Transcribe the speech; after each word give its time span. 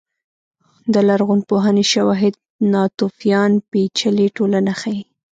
د 0.93 0.95
لرغونپوهنې 1.07 1.85
شواهد 1.93 2.33
ناتوفیان 2.73 3.51
پېچلې 3.71 4.27
ټولنه 4.37 4.71
ښيي. 4.81 5.03